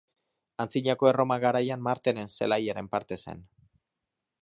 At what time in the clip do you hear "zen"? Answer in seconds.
3.27-3.49